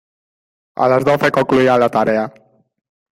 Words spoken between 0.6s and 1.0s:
A